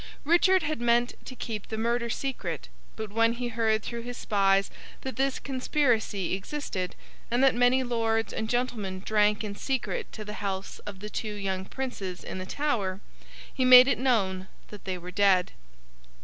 Richard 0.25 0.63
had 0.63 0.81
meant 0.81 1.13
to 1.25 1.35
keep 1.35 1.67
the 1.67 1.77
murder 1.77 2.09
secret; 2.09 2.69
but 2.95 3.11
when 3.11 3.33
he 3.33 3.49
heard 3.49 3.83
through 3.83 4.01
his 4.01 4.17
spies 4.17 4.71
that 5.01 5.15
this 5.15 5.37
conspiracy 5.37 6.33
existed, 6.33 6.95
and 7.29 7.43
that 7.43 7.53
many 7.53 7.83
lords 7.83 8.33
and 8.33 8.49
gentlemen 8.49 9.01
drank 9.05 9.43
in 9.43 9.55
secret 9.55 10.11
to 10.13 10.25
the 10.25 10.33
healths 10.33 10.79
of 10.87 11.01
the 11.01 11.09
two 11.11 11.35
young 11.35 11.65
princes 11.65 12.23
in 12.23 12.39
the 12.39 12.47
Tower, 12.47 12.99
he 13.53 13.63
made 13.63 13.87
it 13.87 13.99
known 13.99 14.47
that 14.69 14.85
they 14.85 14.97
were 14.97 15.11
dead. 15.11 15.51